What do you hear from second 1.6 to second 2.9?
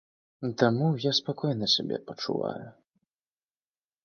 сябе пачуваю.